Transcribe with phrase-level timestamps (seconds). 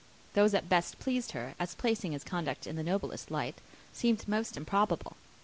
[0.33, 3.61] Those that best pleased her, as placing his conduct in the noblest light,
[3.93, 5.15] seemed most improbable.